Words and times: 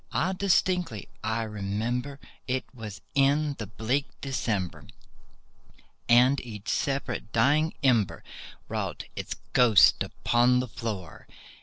Ah, 0.11 0.33
distinctly 0.33 1.07
I 1.23 1.43
remember, 1.43 2.19
it 2.47 2.65
was 2.73 3.01
in 3.13 3.53
the 3.59 3.67
bleak 3.67 4.07
December, 4.19 4.85
And 6.09 6.41
each 6.43 6.69
separate 6.69 7.31
dying 7.31 7.75
ember 7.83 8.23
wrought 8.67 9.03
its 9.15 9.35
ghost 9.53 10.01
upon 10.01 10.59
the 10.59 10.67
floor. 10.67 11.27